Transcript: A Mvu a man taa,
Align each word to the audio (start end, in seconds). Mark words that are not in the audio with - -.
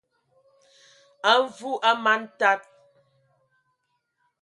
A 1.31 1.31
Mvu 1.43 1.71
a 1.89 1.91
man 2.03 2.21
taa, 2.39 2.57